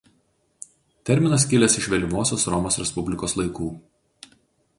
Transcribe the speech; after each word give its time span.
Terminas 1.09 1.45
kilęs 1.51 1.75
iš 1.81 1.89
vėlyvosios 1.95 2.47
Romos 2.55 2.79
Respublikos 2.85 3.37
laikų. 3.43 3.71